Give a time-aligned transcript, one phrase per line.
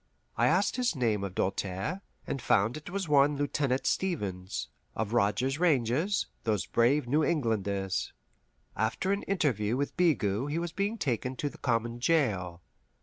[0.35, 5.59] I asked his name of Doltaire, and found it was one Lieutenant Stevens, of Rogers'
[5.59, 8.11] Rangers, those brave New Englanders.
[8.75, 12.63] After an interview with Bigot he was being taken to the common jail.